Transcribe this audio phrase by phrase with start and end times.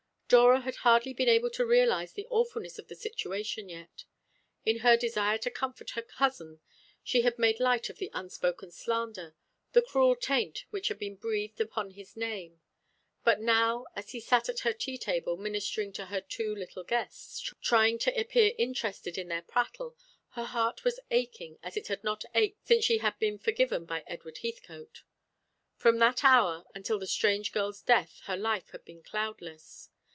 [0.33, 4.05] Dora had hardly been able to realise the awfulness of the situation yet.
[4.65, 6.61] In her desire to comfort her cousin
[7.03, 9.35] she had made light of the unspoken slander,
[9.73, 12.61] the cruel taint which had been breathed upon his name.
[13.25, 17.51] But now as she sat at her tea table ministering to her two little guests,
[17.61, 19.97] trying to appear interested in their prattle,
[20.29, 24.05] her heart was aching as it had not ached since she had been forgiven by
[24.07, 25.03] Edward Heathcote.
[25.75, 29.89] From that hour until the strange girl's death her life had been cloudless.